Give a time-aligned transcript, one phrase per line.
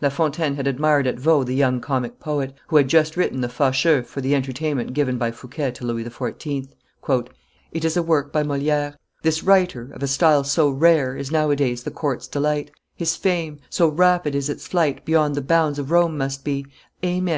[0.00, 3.50] La Fontaine had admired at Vaux the young comic poet, who had just written the
[3.50, 6.68] Facheux for the entertainment given by Fouquet to Louis XIV.:
[7.70, 11.82] "It is a work by Moliere; This writer, of a style so rare, Is nowadays
[11.82, 16.16] the court's delight His fame, so rapid is its flight, Beyond the bounds of Rome
[16.16, 16.64] must be:
[17.04, 17.32] Amen!